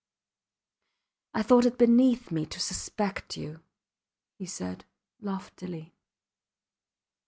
I 1.35 1.43
thought 1.43 1.67
it 1.67 1.77
beneath 1.77 2.31
me 2.31 2.47
to 2.47 2.59
suspect 2.59 3.37
you, 3.37 3.59
he 4.33 4.47
said, 4.47 4.85
loftily. 5.19 5.93